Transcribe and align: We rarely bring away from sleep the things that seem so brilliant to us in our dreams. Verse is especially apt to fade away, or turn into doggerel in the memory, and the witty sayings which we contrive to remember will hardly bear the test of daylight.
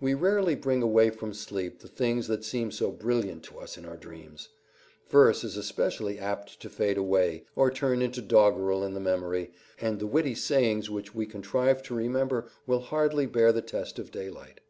We 0.00 0.14
rarely 0.14 0.54
bring 0.54 0.82
away 0.82 1.10
from 1.10 1.34
sleep 1.34 1.80
the 1.80 1.88
things 1.88 2.26
that 2.28 2.42
seem 2.42 2.70
so 2.70 2.90
brilliant 2.90 3.42
to 3.42 3.58
us 3.58 3.76
in 3.76 3.84
our 3.84 3.98
dreams. 3.98 4.48
Verse 5.10 5.44
is 5.44 5.58
especially 5.58 6.18
apt 6.18 6.58
to 6.62 6.70
fade 6.70 6.96
away, 6.96 7.44
or 7.54 7.70
turn 7.70 8.00
into 8.00 8.22
doggerel 8.22 8.82
in 8.82 8.94
the 8.94 8.98
memory, 9.00 9.50
and 9.78 9.98
the 9.98 10.06
witty 10.06 10.34
sayings 10.34 10.88
which 10.88 11.14
we 11.14 11.26
contrive 11.26 11.82
to 11.82 11.94
remember 11.94 12.46
will 12.66 12.80
hardly 12.80 13.26
bear 13.26 13.52
the 13.52 13.60
test 13.60 13.98
of 13.98 14.10
daylight. 14.10 14.60